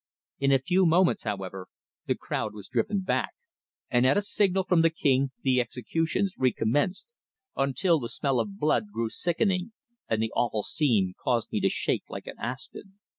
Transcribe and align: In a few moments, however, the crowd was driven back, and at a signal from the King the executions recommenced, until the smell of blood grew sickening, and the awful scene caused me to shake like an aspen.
In 0.39 0.51
a 0.51 0.57
few 0.57 0.87
moments, 0.87 1.25
however, 1.25 1.67
the 2.07 2.15
crowd 2.15 2.55
was 2.55 2.67
driven 2.67 3.01
back, 3.01 3.33
and 3.87 4.03
at 4.03 4.17
a 4.17 4.21
signal 4.21 4.63
from 4.63 4.81
the 4.81 4.89
King 4.89 5.29
the 5.43 5.61
executions 5.61 6.33
recommenced, 6.39 7.05
until 7.55 7.99
the 7.99 8.09
smell 8.09 8.39
of 8.39 8.57
blood 8.57 8.85
grew 8.91 9.09
sickening, 9.09 9.73
and 10.09 10.19
the 10.19 10.31
awful 10.31 10.63
scene 10.63 11.13
caused 11.23 11.51
me 11.51 11.59
to 11.59 11.69
shake 11.69 12.05
like 12.09 12.25
an 12.25 12.39
aspen. 12.39 12.97